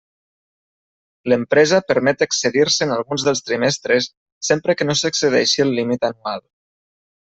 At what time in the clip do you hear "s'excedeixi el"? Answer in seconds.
5.03-5.75